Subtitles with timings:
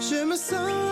[0.00, 0.82] Je de me sens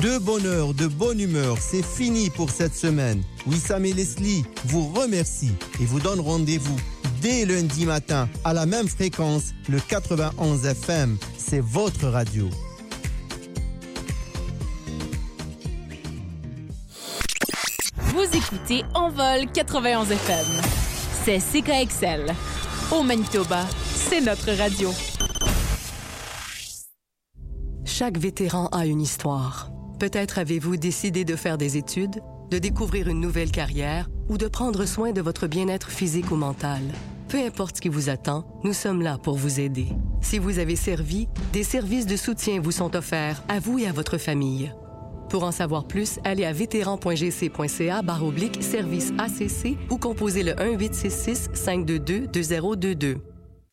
[0.00, 3.22] de bonheur, de bonne humeur, c'est fini pour cette semaine.
[3.46, 6.76] Wissam et Leslie vous remercie et vous donnent rendez-vous
[7.22, 11.16] dès lundi matin à la même fréquence, le 91 FM.
[11.38, 12.48] C'est votre radio.
[18.46, 20.46] Écoutez Envol 91 FM.
[21.24, 22.32] C'est CKXL.
[22.92, 23.64] Au Manitoba,
[23.94, 24.90] c'est notre radio.
[27.84, 29.70] Chaque vétéran a une histoire.
[29.98, 34.84] Peut-être avez-vous décidé de faire des études, de découvrir une nouvelle carrière ou de prendre
[34.84, 36.82] soin de votre bien-être physique ou mental.
[37.28, 39.88] Peu importe ce qui vous attend, nous sommes là pour vous aider.
[40.20, 43.92] Si vous avez servi, des services de soutien vous sont offerts à vous et à
[43.92, 44.72] votre famille.
[45.28, 52.28] Pour en savoir plus, allez à vétéran.gc.ca oblique service ACC ou composez le 1-866 522
[52.28, 53.16] 2022.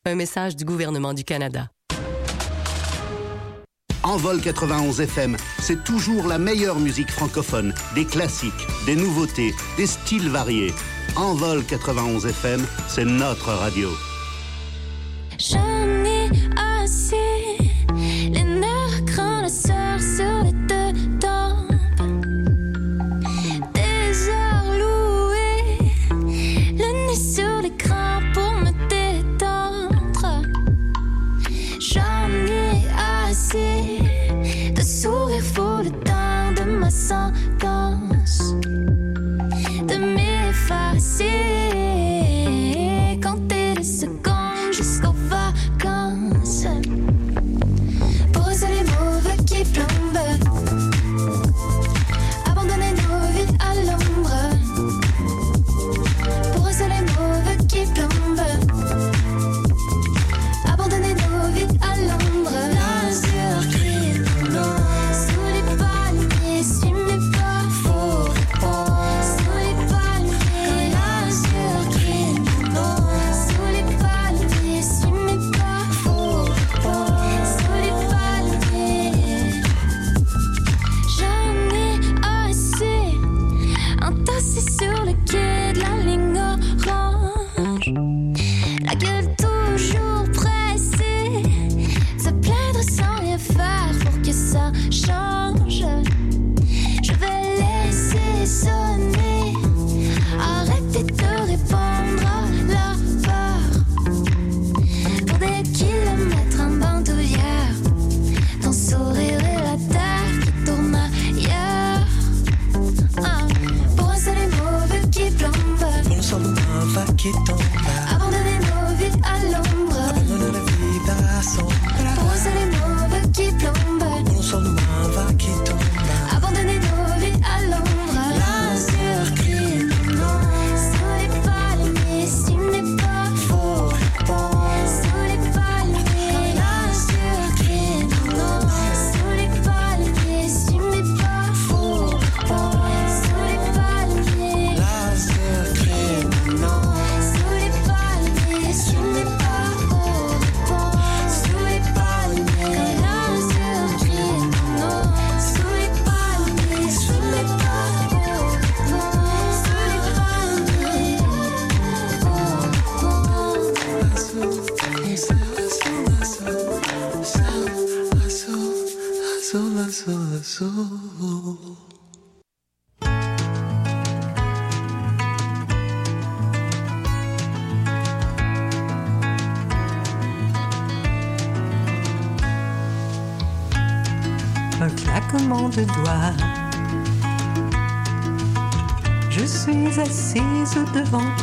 [0.06, 1.68] Un message du gouvernement du Canada.
[4.02, 8.52] Envol 91 FM, c'est toujours la meilleure musique francophone, des classiques,
[8.84, 10.74] des nouveautés, des styles variés.
[11.16, 13.88] Envol 91 FM, c'est notre radio.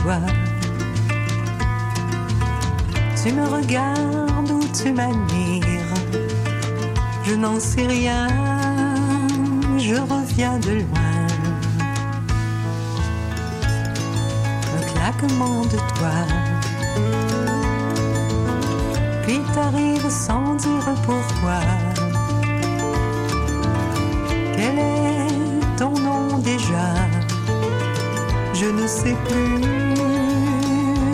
[0.01, 0.19] Toi.
[3.21, 5.93] Tu me regardes ou tu m'admires.
[7.23, 8.27] Je n'en sais rien,
[9.77, 11.27] je reviens de loin.
[14.75, 16.31] Un claquement de doigts.
[19.23, 21.90] Puis t'arrives sans dire pourquoi.
[28.61, 29.61] Je ne sais plus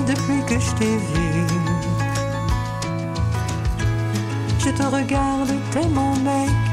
[0.05, 1.47] depuis que je t'ai vu.
[4.59, 6.67] Je te regarde, t'es mon mec.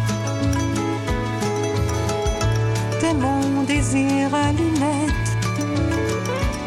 [3.94, 5.30] verre à lunettes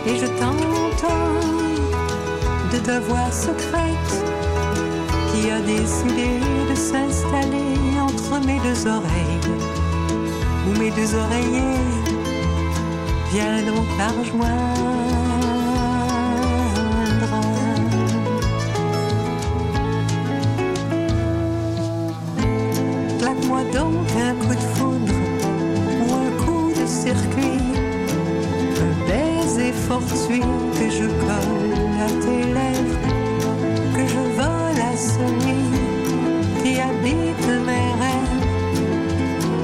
[0.06, 1.42] et je t'entends
[2.72, 4.12] de ta voix secrète
[5.32, 6.40] qui a décidé
[6.70, 9.54] de s'installer entre mes deux oreilles
[10.68, 12.07] ou mes deux oreillers.
[13.32, 14.58] Viens donc la rejoindre.
[23.20, 25.14] Claque-moi donc un coup de foudre
[26.00, 27.62] ou un coup de circuit,
[28.80, 30.42] un baiser fortuit
[30.80, 33.00] que je colle à tes lèvres,
[33.94, 35.60] que je vole à celui
[36.64, 38.46] qui habite mes rêves,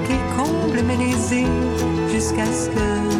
[0.05, 1.47] qui comble mes désirs
[2.11, 3.12] jusqu'à ce que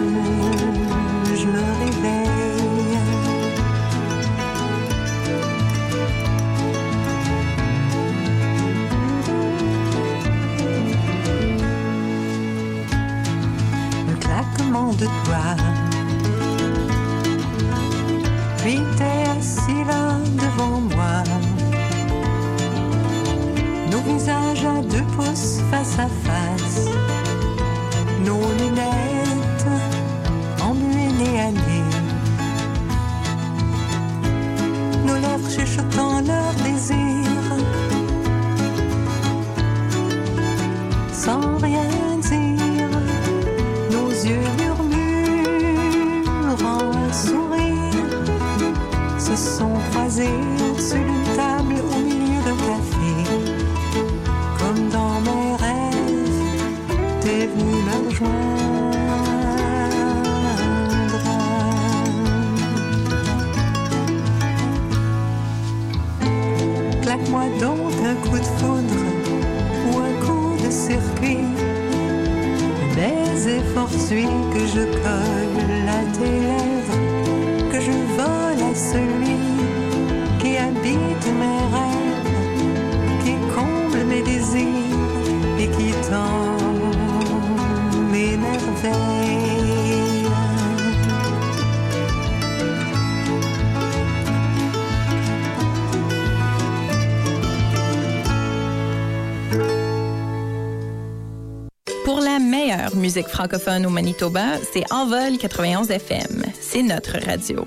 [103.30, 106.44] francophone au Manitoba, c'est Envol 91 FM.
[106.60, 107.66] C'est notre radio.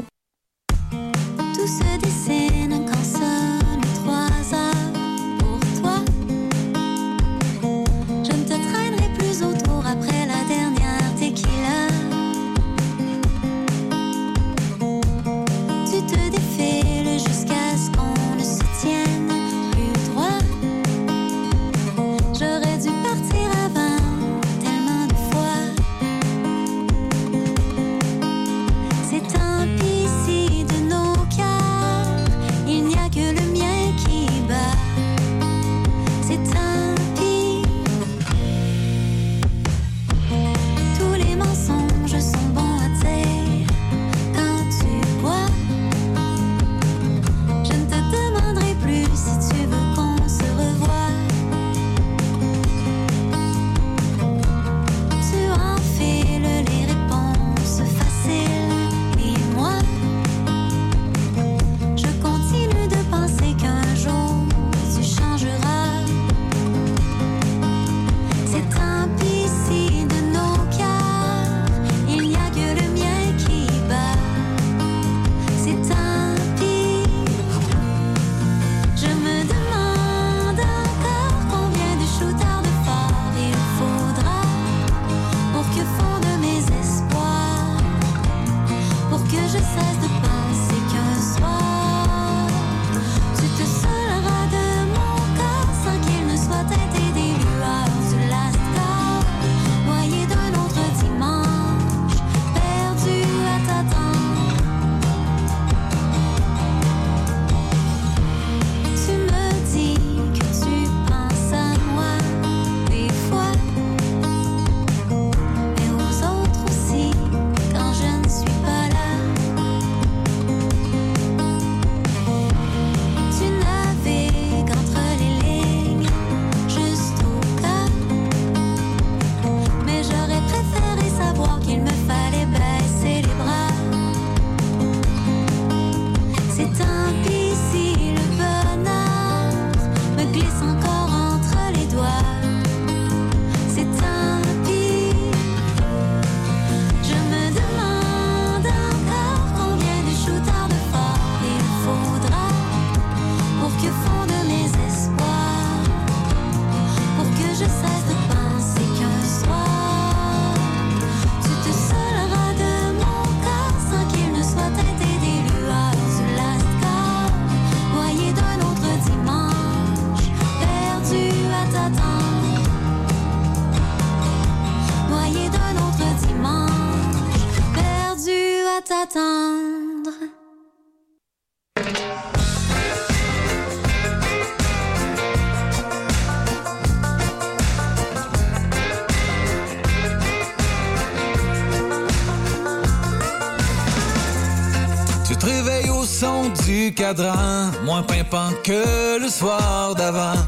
[196.92, 200.38] Cadran, moins pimpant que le soir d'avant.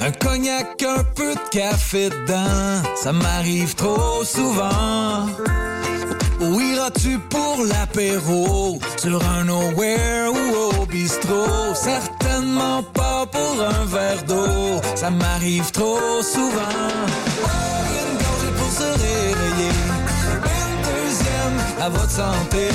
[0.00, 5.26] Un cognac, un peu de café dedans, ça m'arrive trop souvent.
[6.40, 8.78] Où iras-tu pour l'apéro?
[8.96, 11.74] Sur un nowhere ou au bistrot?
[11.74, 16.78] Certainement pas pour un verre d'eau, ça m'arrive trop souvent.
[17.42, 17.48] Oh,
[17.98, 19.72] une gorgée pour se réveiller,
[21.80, 22.68] à votre santé.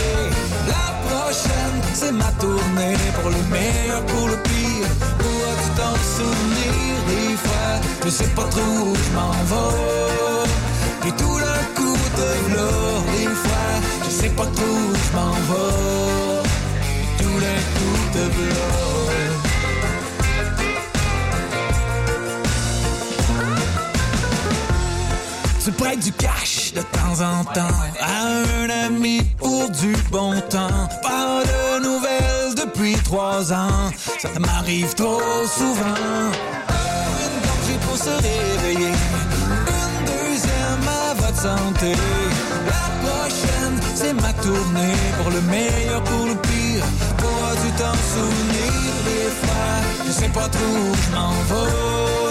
[0.67, 4.87] La prochaine, c'est ma tournée pour le meilleur, pour le pire.
[5.19, 7.71] Pourras-tu t'en souvenir des fois?
[8.05, 10.49] Je sais pas trop où je m'en vais.
[11.01, 12.71] Puis tout d'un coup te v'là,
[13.15, 13.69] des fois,
[14.05, 16.43] je sais pas trop où je m'en vais.
[17.17, 19.32] Tout d'un coup te v'là.
[25.63, 30.89] Tu prêtes du cash de temps en temps à un ami pour du bon temps.
[31.01, 33.89] Pas de nouvelles depuis trois ans,
[34.19, 36.31] ça m'arrive trop souvent.
[37.23, 41.93] Une gorgée pour se réveiller, une deuxième à votre santé.
[42.67, 46.83] La prochaine, c'est ma tournée pour le meilleur, pour le pire.
[47.17, 49.79] Pourras-tu t'en souvenir des fois?
[50.07, 52.22] Je sais pas trop où je m'en vais.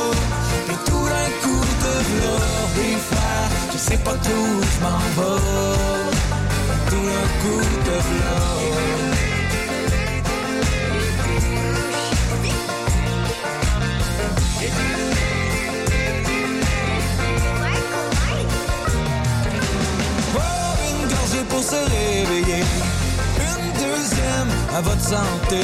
[1.32, 2.36] Et tout d'un coup te v'là
[2.76, 3.40] des fois
[3.72, 5.40] Je sais pas trop où je m'en vais.
[6.90, 7.62] Tout d'un coup
[20.90, 22.64] une gorgée pour se réveiller.
[23.50, 25.60] Une deuxième à votre santé.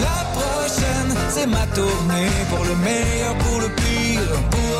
[0.00, 2.30] La prochaine, c'est ma tournée.
[2.50, 4.67] Pour le meilleur, pour le pire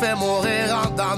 [0.00, 1.10] fait mourir en dedans.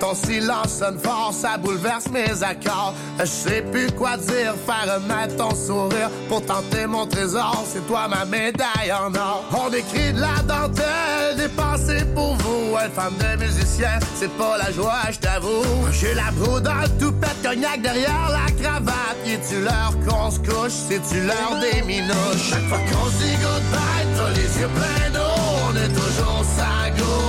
[0.00, 2.94] Ton silence sonne fort, ça bouleverse mes accords.
[3.18, 6.08] Je sais plus quoi dire, faire remettre ton sourire.
[6.28, 9.44] Pour tenter mon trésor, c'est toi ma médaille en or.
[9.52, 12.76] On écrit de la dentelle, des pensées pour vous.
[12.76, 15.64] Une femme de musicien, c'est pas la joie, je t'avoue.
[15.90, 19.18] J'ai la broue dans le toupette, cognac derrière la cravate.
[19.26, 22.50] Y tu l'heure qu'on se couche, c'est-tu l'heure des minouches?
[22.50, 25.34] Chaque fois qu'on se dit goodbye, t'as les yeux pleins d'eau.
[25.68, 27.27] On est toujours sago, la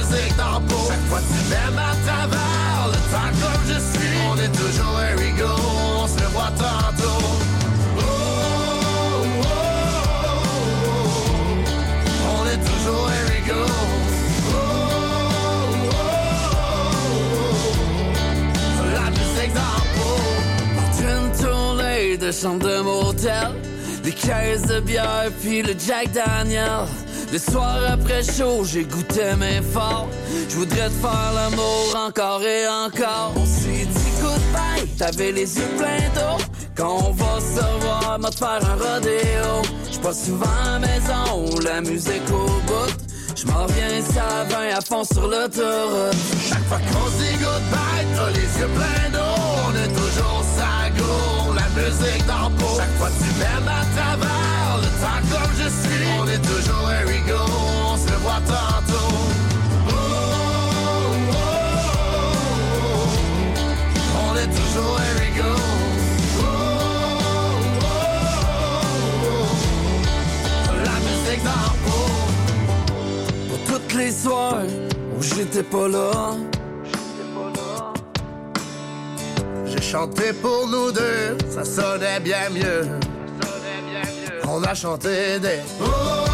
[0.00, 4.16] Chaque fois tu à travers le temps comme je suis.
[4.30, 5.52] On est toujours we go,
[6.00, 7.24] on se revoit tantôt.
[7.98, 9.58] Oh, oh, oh.
[12.30, 13.62] On est toujours we go.
[18.94, 20.22] La musique dans pot.
[21.02, 23.50] Une tournée de chambre de motel,
[24.04, 26.86] des caisses de bière puis le Jack Daniel.
[27.30, 30.08] Le soir après chaud, j'ai goûté mes forts.
[30.48, 33.32] Je voudrais te faire l'amour encore et encore.
[33.36, 36.42] On s'est dit goodbye, t'avais les yeux pleins d'eau.
[36.74, 39.62] Quand on va se revoir, m'a faire un rodéo.
[39.90, 42.94] J'suis pas souvent à la maison, la musique au bout.
[43.36, 46.16] J'm'en viens, ça va à fond sur l'autoroute.
[46.48, 49.40] Chaque fois qu'on se dit goodbye, t'as les yeux pleins d'eau.
[49.68, 52.76] On est toujours sago, la musique dans le pot.
[52.78, 54.57] Chaque fois tu m'aimes à travers
[55.00, 56.06] comme je suis.
[56.18, 56.88] On est toujours
[57.26, 57.40] go,
[57.86, 59.14] on se revoit tantôt.
[59.88, 61.46] Oh, oh, oh.
[64.24, 65.52] On est toujours here we go.
[66.40, 66.44] Oh,
[69.20, 69.46] oh.
[70.84, 72.12] La musique dans pot.
[73.48, 74.66] Pour toutes les soirs
[75.16, 76.36] où j'étais pas là.
[79.66, 83.07] J'ai chanté pour nous deux, ça sonnait bien mieux.
[84.58, 86.27] On a chanté des.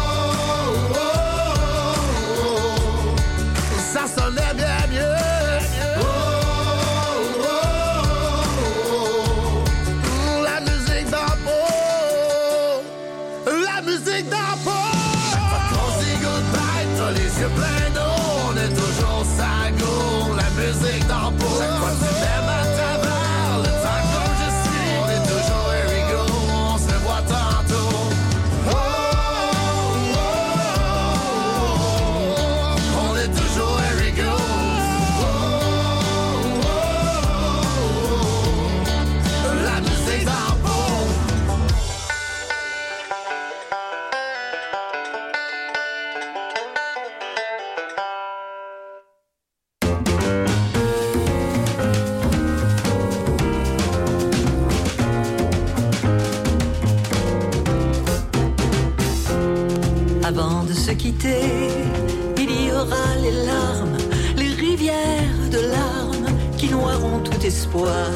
[62.37, 63.97] il y aura les larmes,
[64.37, 68.09] les rivières de larmes qui noieront tout espoir,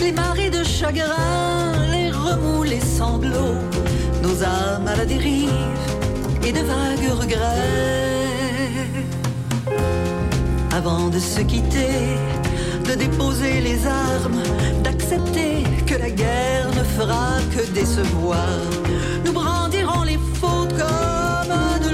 [0.00, 3.60] les marées de chagrin, les remous, les sanglots,
[4.22, 5.50] nos âmes à la dérive
[6.46, 8.14] et de vagues regrets.
[10.72, 12.18] Avant de se quitter,
[12.88, 14.42] de déposer les armes,
[14.82, 18.48] d'accepter que la guerre ne fera que décevoir.
[19.24, 21.93] Nous brandirons les fautes comme de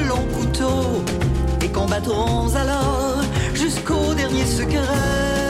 [1.62, 3.22] et combattrons alors
[3.54, 5.49] jusqu'au dernier secret?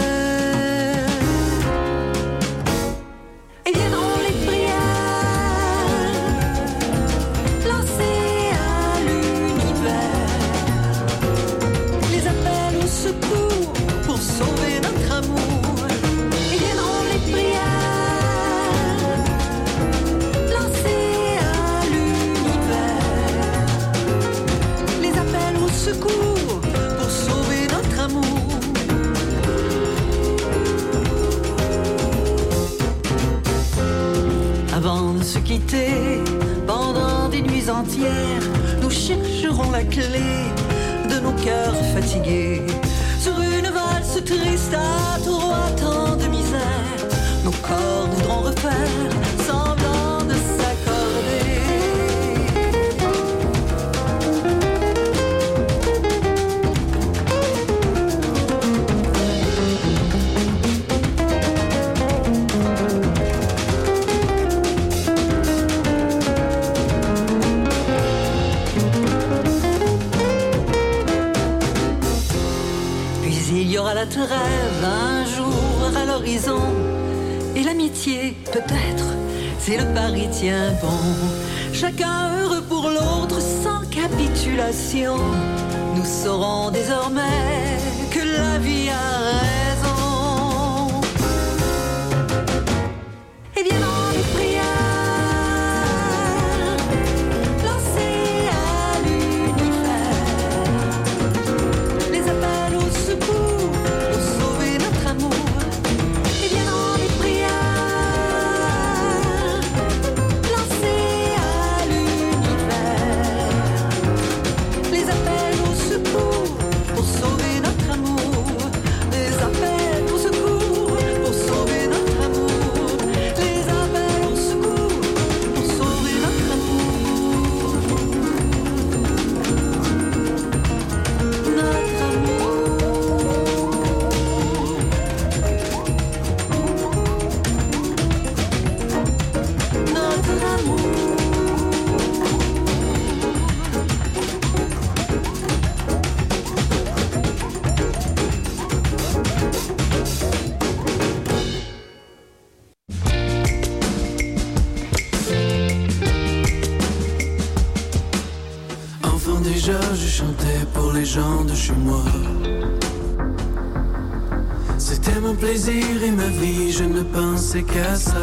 [167.51, 168.21] से कैसा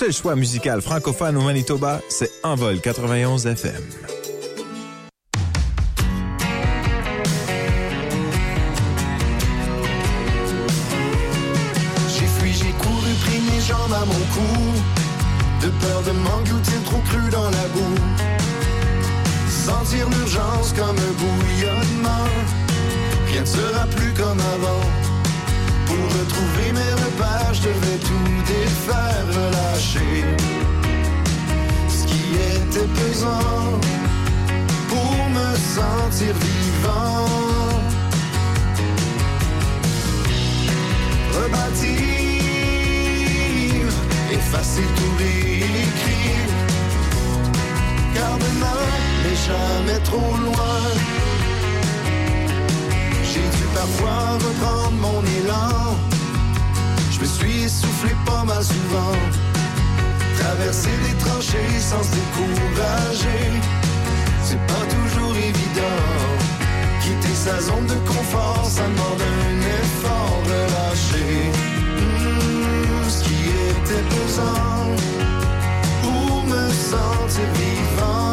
[0.00, 3.74] seul choix musical francophone au Manitoba, c'est Envol 91 FM.
[12.08, 14.56] J'ai fui, j'ai couru, pris mes jambes à mon cou.
[15.60, 18.00] De peur de m'engloutir trop cru dans la boue.
[19.50, 22.24] Sentir l'urgence comme un bouillonnement.
[23.26, 25.09] Rien ne sera plus comme avant.
[25.90, 30.24] Pour retrouver mes repères, je devais tout défaire, relâcher.
[31.88, 32.24] Ce qui
[32.54, 33.80] était pesant.
[34.88, 37.30] Pour me sentir vivant.
[41.36, 41.90] rebâtir,
[44.32, 46.50] effacer tout réécrire.
[48.14, 48.82] Car demain
[49.22, 51.19] n'est jamais trop loin.
[53.32, 55.96] J'ai dû parfois reprendre mon élan.
[57.12, 59.16] Je me suis essoufflé pas mal souvent.
[60.36, 63.44] Traverser les tranchées sans se décourager,
[64.42, 66.02] c'est pas toujours évident.
[67.02, 71.52] Quitter sa zone de confort, ça demande un effort relâché.
[71.98, 73.40] Hmm, ce qui
[73.70, 74.86] était pesant
[76.02, 78.29] pour me sentir vivant.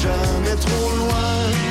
[0.00, 1.69] Jamais trop loin.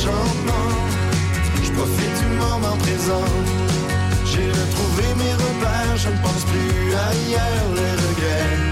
[0.00, 3.24] Je profite du moment présent.
[4.24, 8.67] J'ai retrouvé mes repères, je ne pense plus ailleurs les regrets.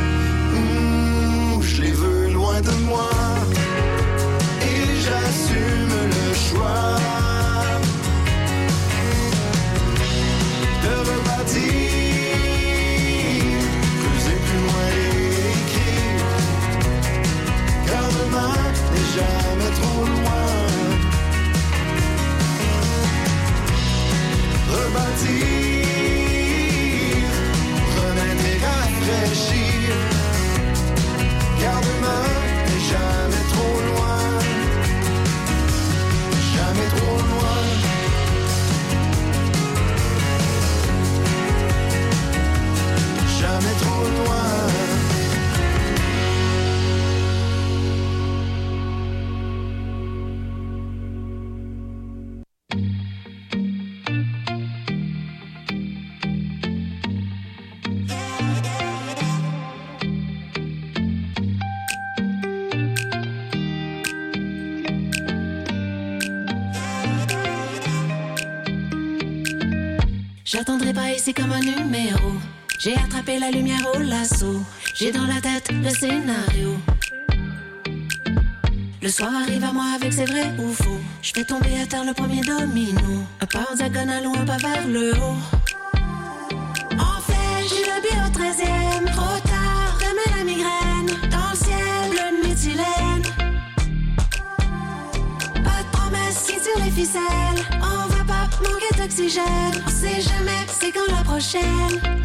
[73.28, 74.62] La lumière au lasso.
[74.94, 76.76] J'ai dans la tête le scénario.
[79.02, 81.00] Le soir arrive à moi avec ses vrais ou faux.
[81.22, 83.24] Je fais tomber à terre le premier domino.
[83.40, 85.36] Un pas en diagonale ou un pas vers le haut.
[86.92, 89.12] En fait, j'ai le billet au 13e.
[89.12, 91.28] Trop tard, demain la migraine.
[91.28, 93.22] Dans le ciel, bleu de méthylène.
[95.64, 97.64] Pas de promesse, si sur les ficelles.
[97.82, 99.82] On va pas manquer d'oxygène.
[99.84, 102.15] On sait jamais, c'est quand la prochaine.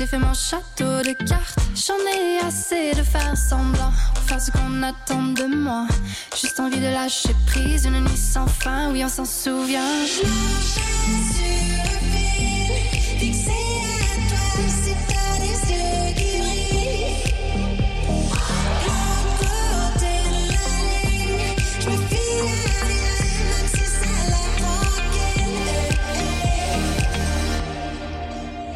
[0.00, 1.58] Je t'ai fait mon château de cartes.
[1.74, 5.86] J'en ai assez de faire semblant, pour faire ce qu'on attend de moi.
[6.40, 9.84] Juste envie de lâcher prise, une nuit sans fin, oui, on s'en souvient.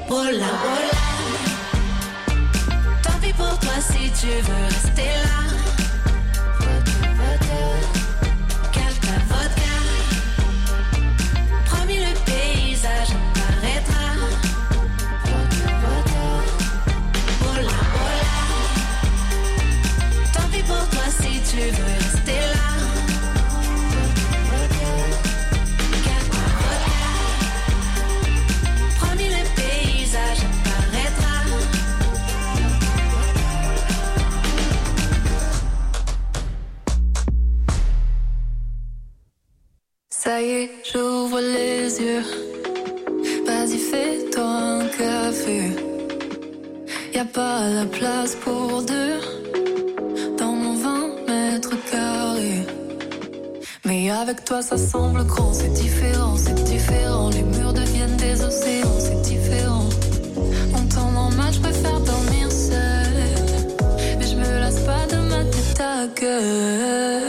[0.07, 1.04] Voilà, voilà.
[3.91, 5.64] Si tu veux rester là.
[41.97, 45.71] Vas-y, fais-toi un café.
[47.15, 49.21] Y a pas la place pour deux
[50.37, 52.67] dans mon 20 mètres carrés.
[53.85, 57.31] Mais avec toi, ça semble grand, c'est différent, c'est différent.
[57.31, 59.89] Les murs deviennent des océans, c'est différent.
[60.75, 63.15] En temps normal, je préfère dormir seul.
[64.19, 67.24] Mais je me lasse pas de ma tête à gueule.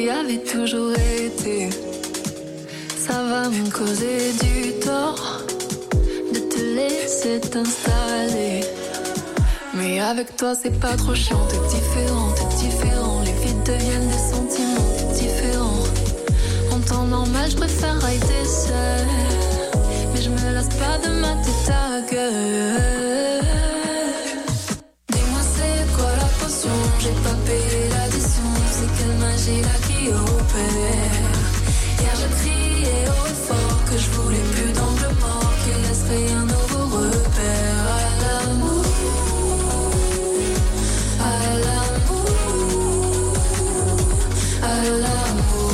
[0.00, 1.68] Y avais toujours été.
[2.96, 5.42] Ça va me causer du tort
[6.32, 8.60] de te laisser t'installer.
[9.74, 13.20] Mais avec toi, c'est pas trop chiant, t'es différent, t'es différent.
[13.24, 15.84] Les vides deviennent des sentiments, t'es différent.
[16.72, 19.06] En temps normal, je préfère rider seul.
[20.14, 23.71] Mais je me lasse pas de ma tête à gueule.
[29.42, 31.30] Magie là qui opère
[32.00, 36.84] Hier je criais et fort Que je voulais plus d'angle mort Qu'il laisserait un nouveau
[36.96, 37.84] repère.
[37.88, 38.84] À l'amour.
[41.20, 42.28] À l'amour.
[44.62, 45.72] À l'amour.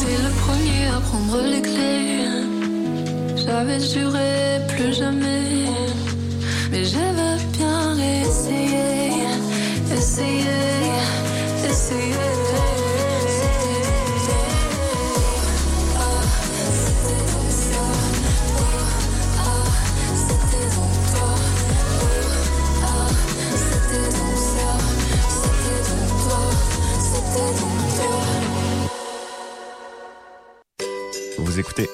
[0.00, 2.24] T'es le premier à prendre les clés.
[3.36, 4.09] J'avais juré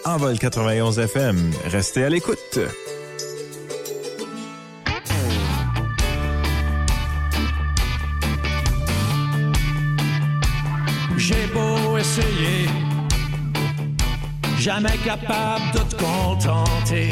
[0.06, 1.50] Envol 91 FM.
[1.64, 2.60] Restez à l'écoute.
[11.16, 12.68] J'ai beau essayer
[14.60, 17.08] jamais capable de te contenter.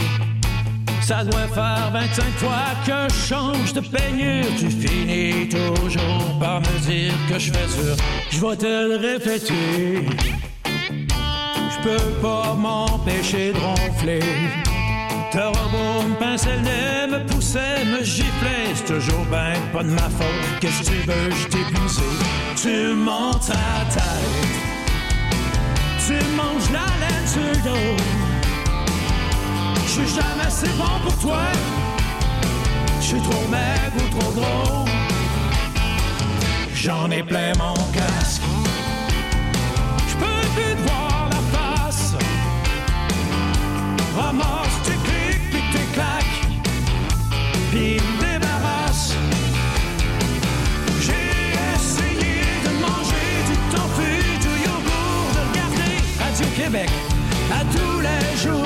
[1.03, 2.51] Ça doit faire 25 fois
[2.87, 4.47] que je change de peignure.
[4.57, 7.97] Tu finis toujours par me dire que je fais sûr.
[8.31, 10.34] Je vais te le répéter.
[11.85, 14.21] Peux pas m'empêcher de ronfler.
[15.31, 18.73] Te robot me me poussait, me giflait.
[18.75, 20.61] C'est toujours ben pas de ma faute.
[20.63, 21.59] Qu'est-ce que tu veux, je t'ai.
[22.57, 24.65] Tu montes ta tête.
[26.07, 28.03] Tu manges la laine sur le dos.
[29.85, 31.43] Je suis jamais assez bon pour toi.
[32.99, 34.85] Je suis trop maigre ou trop gros.
[36.75, 38.41] J'en ai plein mon casque.
[40.09, 41.04] Je peux plus te voir
[44.17, 46.39] Ramasse tes clics puis tes claques.
[47.71, 49.15] Puis me débarrasse.
[51.01, 51.35] J'ai
[51.75, 54.13] essayé de manger du tofu,
[54.45, 56.91] du yogourt, de regarder Radio Québec
[57.53, 58.64] à tous les jours.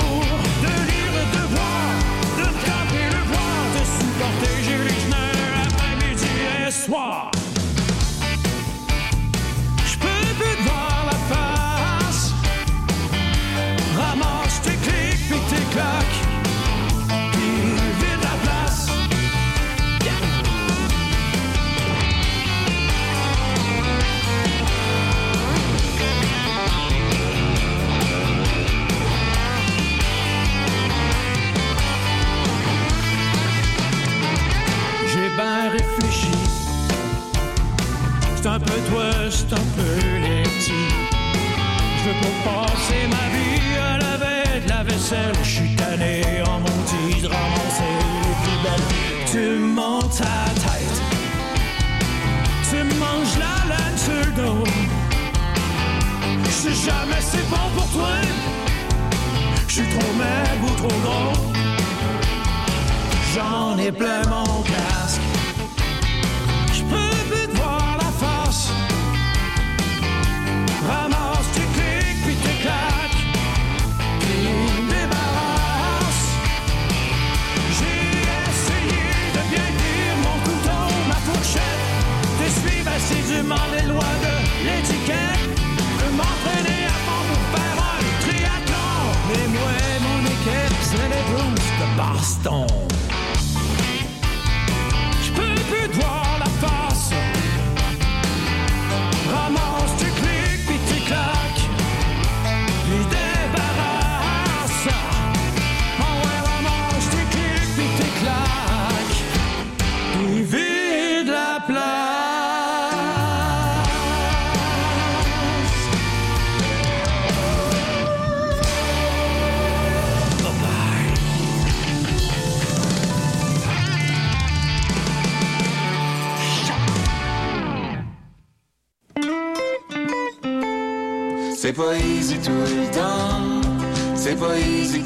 [134.21, 134.55] C'est pas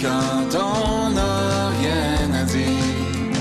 [0.01, 3.37] quand on n'a rien à dire.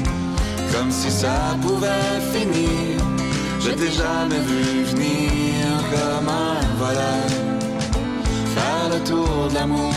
[0.73, 2.99] Comme si ça pouvait finir,
[3.59, 7.29] je t'ai jamais vu venir comme un voleur.
[8.55, 9.95] Faire le tour de l'amour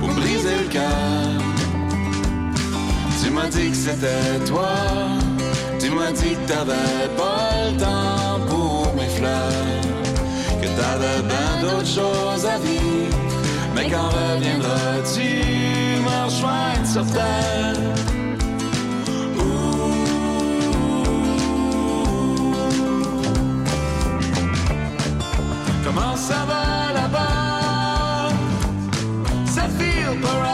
[0.00, 1.28] pour me briser le cœur.
[3.22, 4.74] Tu m'as dit que c'était toi,
[5.78, 9.82] tu m'as dit que t'avais pas le temps pour mes fleurs
[10.62, 13.31] que t'avais bien d'autres choses à vivre.
[13.74, 15.28] Mais quand reviendras-tu
[16.04, 17.76] me rejoindre sur terre?
[19.38, 19.42] Ouh.
[25.84, 28.28] Comment ça va là-bas?
[29.46, 30.52] Ça feel pareil.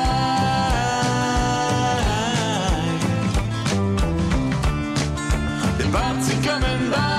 [5.79, 7.18] T'es parti comme une balle.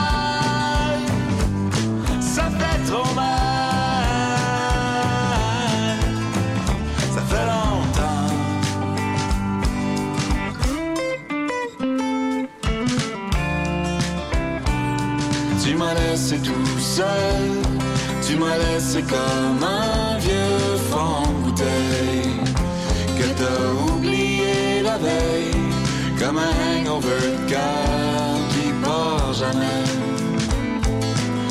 [16.29, 17.05] Laissé tout seul.
[18.25, 22.39] Tu m'as laissé comme un vieux fond bouteille
[23.17, 25.55] que t'as oublié la veille,
[26.19, 27.55] comme un hangover de
[28.51, 29.83] qui part jamais.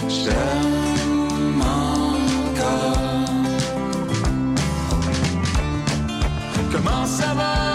[0.08, 2.98] Je t'aime encore.
[6.72, 7.67] Comment ça va?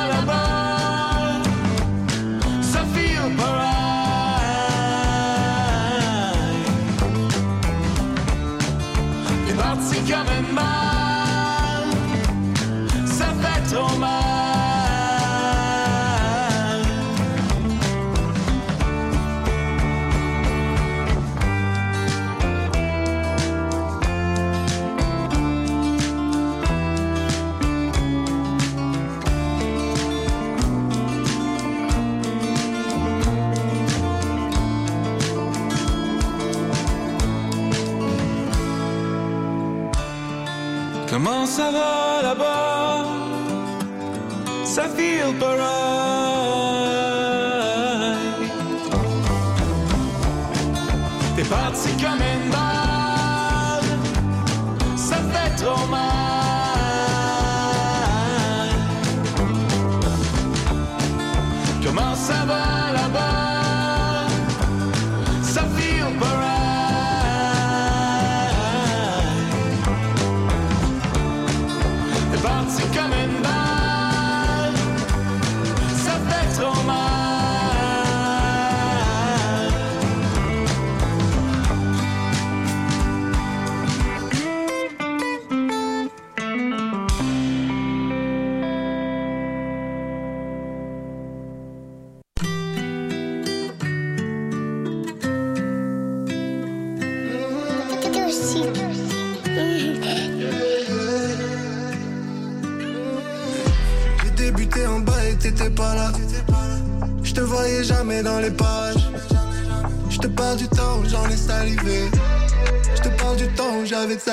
[41.58, 43.06] Ça va là-bas?
[44.66, 45.82] Ça feel pareil.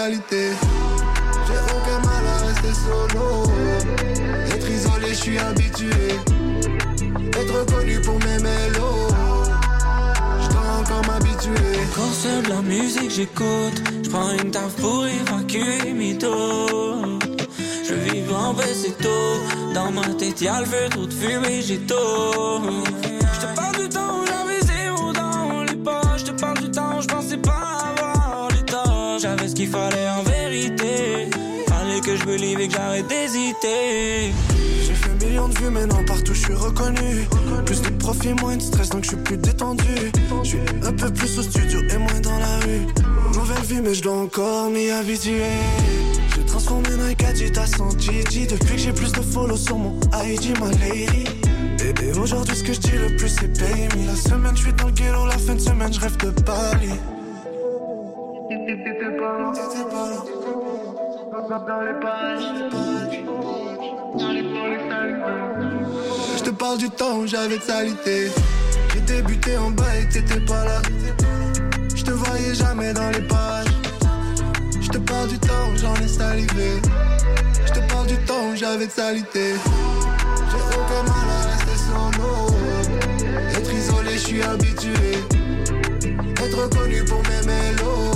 [0.03, 3.44] J'ai aucun mal à rester solo.
[4.46, 6.14] Être isolé, je suis habitué.
[7.38, 9.09] Être reconnu pour mes mélos.
[10.40, 11.76] Je dois encore m'habituer.
[11.94, 16.18] Quand c'est de la musique j'écoute, je prends une taf pour évacuer mes.
[16.18, 19.74] Je vivre en c'est tôt.
[19.74, 22.62] Dans ma tête y'a le feu, trop de fumée, j'ai tôt.
[23.34, 26.20] Je te parle du temps où j'avais zéro dans les poches.
[26.20, 26.89] Je te parle du temps
[29.71, 31.31] fallait en vérité.
[31.68, 34.33] Fallait que je me livre et que j'arrête d'hésiter.
[34.85, 37.27] J'ai fait millions de vues, maintenant partout je suis reconnu.
[37.66, 40.12] Plus de profit, moins de stress, donc je suis plus détendu.
[40.43, 42.87] Je suis un peu plus au studio et moins dans la rue.
[43.35, 45.43] Nouvelle vie, mais je dois encore m'y habituer.
[46.35, 47.25] J'ai transformé Nike
[47.81, 48.47] en Gigi.
[48.47, 51.25] Depuis que j'ai plus de follow sur mon IG, ma lady.
[51.83, 54.07] Et, aujourd'hui, ce que je dis le plus, c'est pay me.
[54.07, 56.31] La semaine, je suis dans le ghetto, la fin de semaine, je rêve de
[66.36, 68.30] Je te parle du temps où j'avais de salité.
[68.92, 70.80] J'ai débuté en bas et t'étais pas là.
[71.94, 73.66] Je te voyais jamais dans les pages.
[74.80, 76.80] Je te parle du temps où j'en ai salivé.
[77.66, 79.55] Je te parle du temps où j'avais de salité.
[80.51, 82.32] J'ai aucun mal à rester solo.
[83.57, 85.24] Être isolé, je suis habitué.
[86.36, 88.10] Être reconnu pour mes mélos.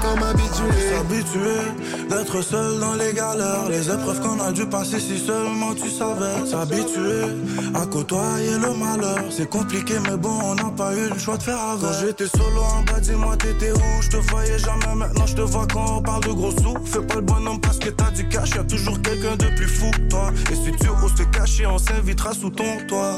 [0.00, 3.68] S'habituer d'être seul dans les galères.
[3.68, 6.46] Les épreuves qu'on a dû passer si seulement tu savais.
[6.46, 7.24] S'habituer
[7.74, 9.24] à côtoyer le malheur.
[9.30, 11.82] C'est compliqué, mais bon, on n'a pas eu le choix de faire avec.
[11.82, 14.02] Quand j'étais solo en bas, dis-moi, t'étais où?
[14.02, 16.74] Je te voyais jamais, maintenant je te vois quand on parle de gros sous.
[16.84, 19.90] Fais pas le bonhomme parce que t'as du cash, y'a toujours quelqu'un de plus fou
[20.08, 20.30] toi.
[20.50, 23.16] Et si tu oses te cacher, on s'invitera sous ton toit.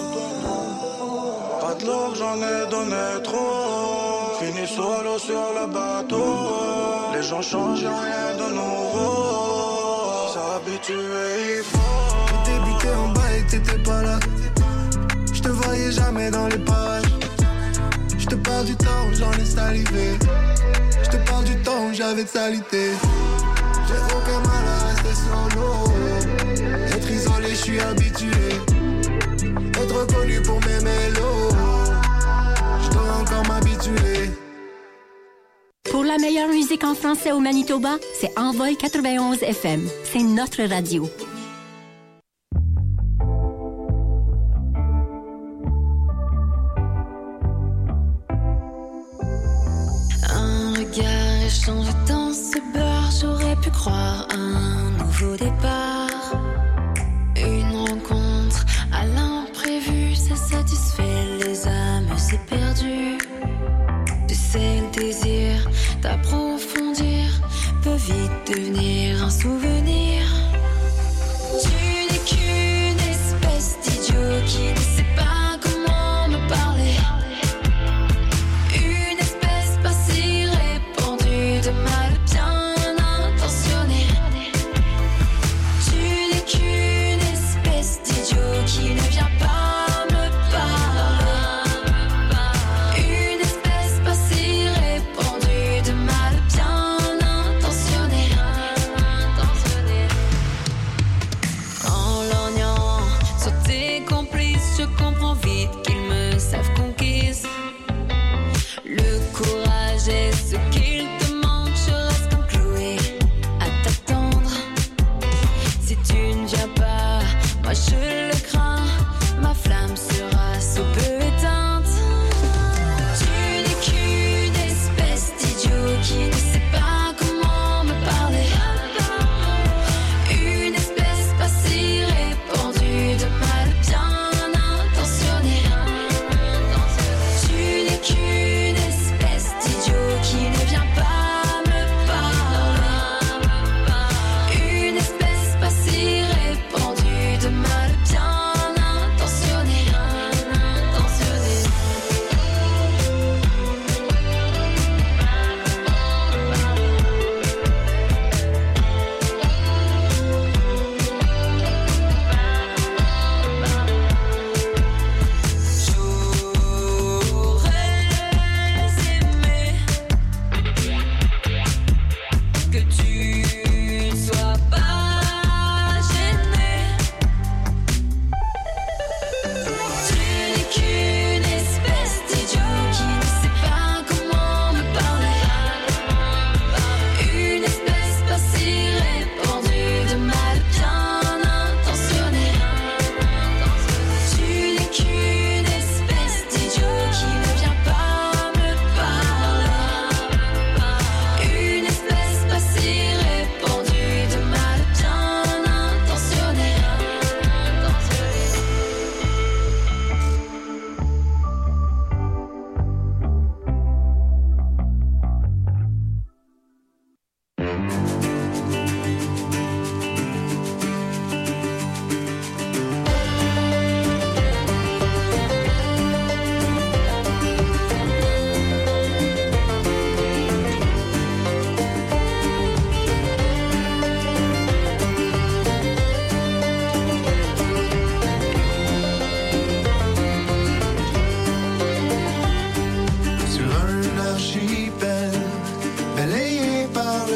[1.84, 4.38] J'en ai donné trop.
[4.40, 7.10] Fini solo sur le bateau.
[7.12, 10.28] Les gens changent, rien de nouveau.
[10.32, 11.78] S'habituer, il faut.
[12.44, 14.20] Débuté en bas et t'étais pas là.
[15.32, 17.02] Je te voyais jamais dans les pages.
[18.16, 20.18] Je te parle du temps où j'en ai salivé.
[21.02, 22.92] Je te parle du temps où j'avais de salité.
[23.88, 25.92] J'ai aucun mal à rester solo.
[26.94, 28.30] Être isolé, je suis habitué.
[29.74, 30.81] Être reconnu pour mes
[36.02, 39.88] Pour la meilleure musique en français au Manitoba, c'est Envol 91 FM.
[40.02, 41.08] C'est notre radio.
[50.28, 56.01] Un regard échangé dans ce bar, j'aurais pu croire un nouveau départ.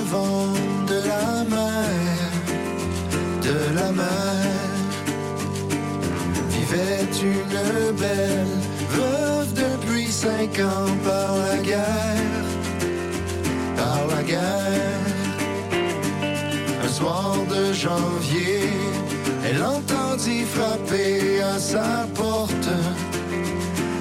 [0.07, 1.88] De la mer,
[3.42, 4.46] de la mer,
[6.50, 8.46] vivait une belle
[8.90, 12.44] veuve depuis cinq ans par la guerre,
[13.76, 15.07] par la guerre.
[16.84, 18.70] Un soir de janvier,
[19.44, 22.68] elle entendit frapper à sa porte,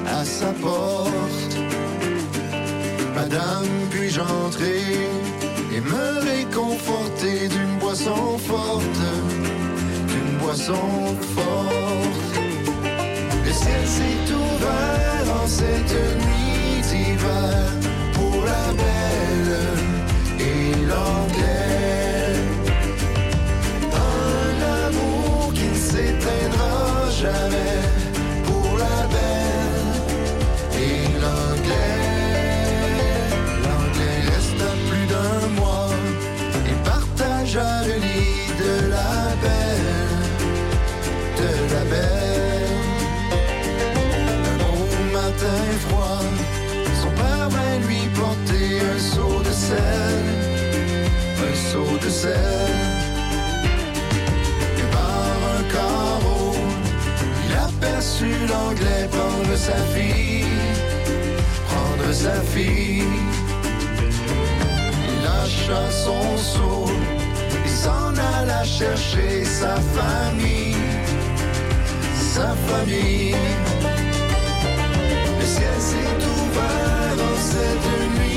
[0.08, 1.58] à sa porte.
[3.16, 5.25] Madame, puis-je entrer
[5.86, 9.02] me réconforter d'une boisson forte,
[10.08, 12.26] d'une boisson forte.
[13.46, 17.72] Le ciel s'est ouvert en cette nuit d'hiver
[18.14, 19.58] pour la belle
[20.40, 21.65] et l'anglais.
[52.28, 52.32] Et
[54.92, 56.56] par un carreau,
[57.46, 60.46] il aperçut l'anglais prendre sa fille,
[61.68, 63.04] prendre sa fille.
[65.08, 66.86] Il lâcha son seau.
[67.66, 70.78] Et s'en alla chercher sa famille,
[72.34, 73.36] sa famille.
[75.40, 78.35] Le ciel s'est ouvert dans cette nuit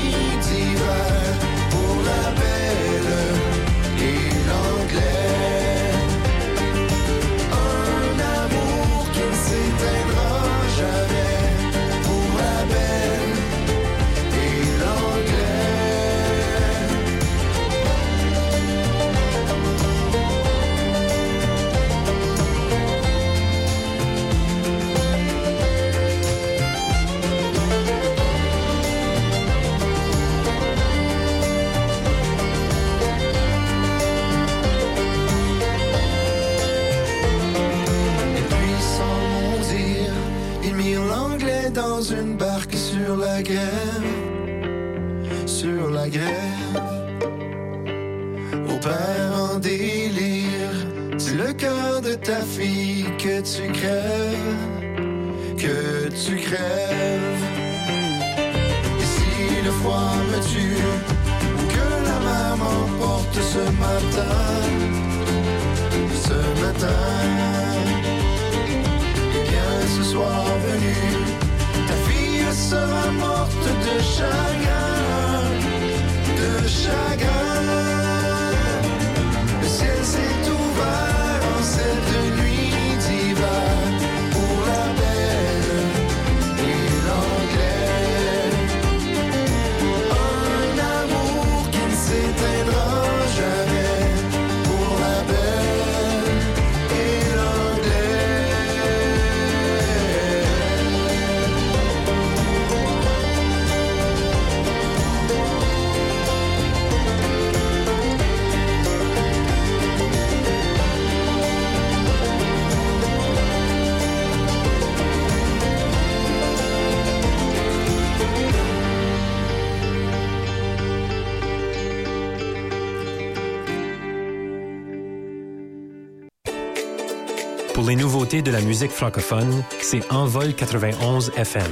[127.79, 131.71] Pour les nouveautés de la musique francophone, c'est Envol 91 FM.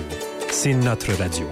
[0.50, 1.46] C'est notre radio.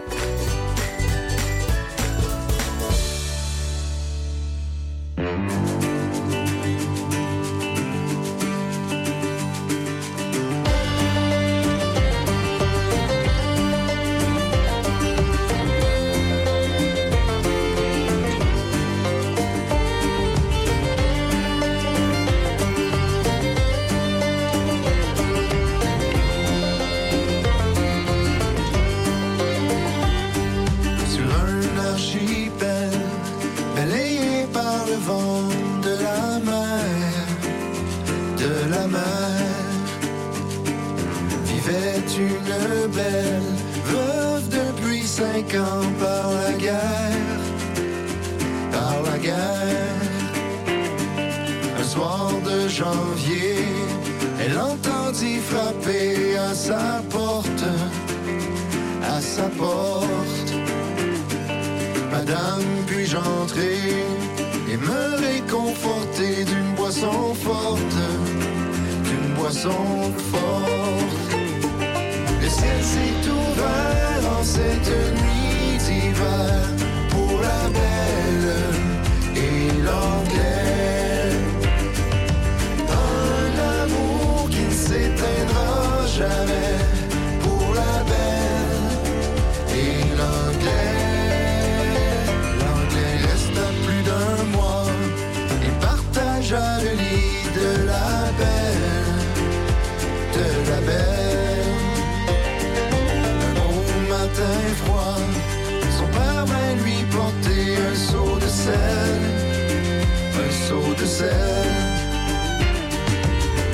[110.98, 111.26] que c'est.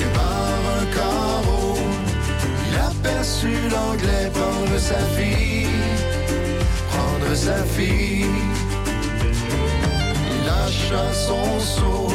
[0.03, 1.77] Et par un carreau,
[2.67, 5.67] il aperçut l'anglais prendre sa fille,
[6.91, 8.25] prendre sa fille.
[10.31, 12.07] Il lâcha son seau,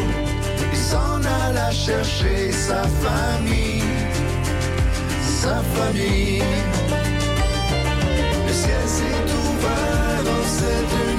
[0.73, 3.83] il s'en alla chercher sa famille,
[5.43, 6.43] sa famille.
[8.47, 11.16] Le ciel s'est ouvert dans cette nuit.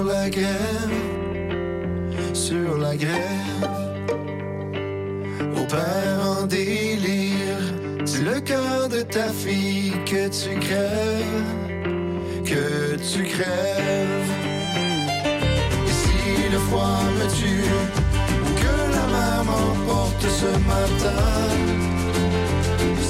[0.00, 0.96] sur la grève,
[2.32, 3.68] sur la grève.
[5.58, 7.64] Au père en délire,
[8.06, 11.52] c'est le cœur de ta fille que tu crèves,
[12.44, 14.32] que tu crèves.
[15.88, 17.70] Et si le froid me tue,
[18.44, 21.26] ou que la maman porte ce matin,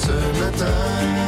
[0.03, 1.20] ce matin.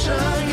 [0.00, 0.49] shining.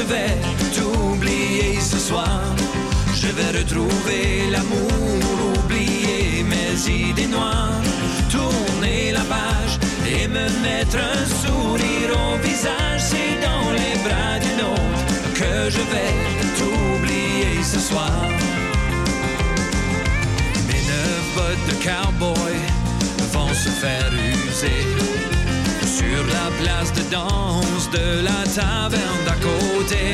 [0.00, 0.36] Je vais
[0.74, 2.40] t'oublier ce soir.
[3.14, 4.92] Je vais retrouver l'amour,
[5.56, 7.82] oublier mes idées noires,
[8.30, 13.00] tourner la page et me mettre un sourire au visage.
[13.10, 15.02] C'est dans les bras d'une autre
[15.34, 16.14] que je vais
[16.58, 18.22] t'oublier ce soir.
[20.68, 22.56] Mes neuf bottes de cowboy
[23.32, 25.09] vont se faire user
[26.38, 30.04] la place de danse de la taverne d'à côté.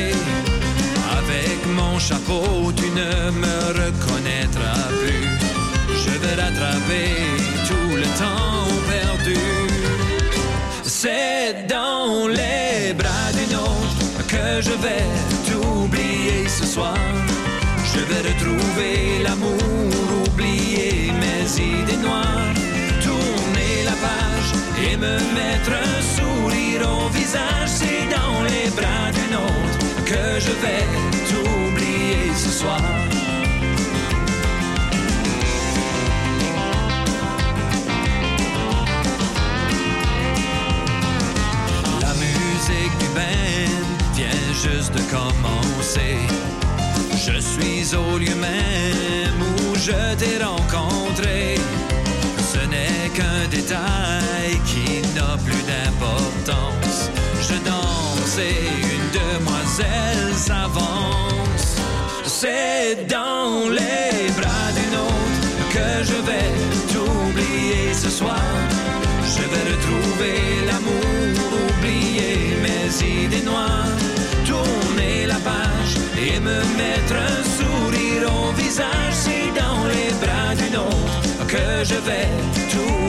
[1.19, 5.27] Avec mon chapeau, tu ne me reconnaîtras plus.
[6.03, 7.09] Je vais rattraper
[7.69, 9.39] tout le temps perdu.
[10.83, 15.07] C'est dans les bras d'une autre que je vais
[15.47, 16.97] t'oublier ce soir.
[17.93, 19.89] Je vais retrouver l'amour,
[20.27, 22.53] oublier mes idées noires,
[24.83, 27.67] et me mettre un sourire au visage.
[27.67, 30.85] C'est dans les bras d'une autre que je vais
[31.29, 32.81] t'oublier ce soir.
[42.01, 46.17] La musique du band vient juste de commencer.
[47.25, 51.57] Je suis au lieu même où je t'ai rencontré.
[52.69, 57.09] N'est qu'un détail qui n'a plus d'importance.
[57.41, 58.59] Je danse et
[58.93, 61.77] une demoiselle s'avance.
[62.25, 65.39] C'est dans les bras d'une autre
[65.69, 66.51] que je vais
[66.91, 68.41] t'oublier ce soir.
[69.23, 71.37] Je vais retrouver l'amour,
[71.69, 73.97] oublier mes idées noires,
[74.45, 79.16] tourner la page et me mettre un sourire au visage
[81.57, 82.27] que je vais
[82.71, 83.06] tout